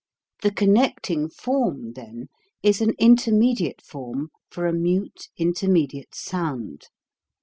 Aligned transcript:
The 0.41 0.49
connecting 0.51 1.29
form 1.29 1.93
then 1.93 2.29
is 2.63 2.81
an 2.81 2.95
intermediate 2.97 3.83
form 3.83 4.31
for 4.49 4.65
a 4.65 4.73
mute 4.73 5.29
intermediate 5.37 6.15
sound. 6.15 6.87